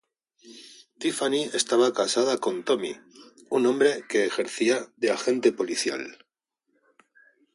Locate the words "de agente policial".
4.97-6.17